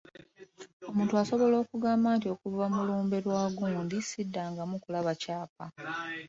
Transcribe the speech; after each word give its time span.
Omuntu 0.89 1.13
asobola 1.21 1.55
okukugamba 1.57 2.07
nti 2.17 2.27
okuva 2.33 2.65
mu 2.73 2.81
lumbe 2.87 3.17
lwa 3.25 3.43
gundi 3.57 3.97
siddangamu 4.09 4.75
kulaba 4.83 5.11
kyapa. 5.21 5.65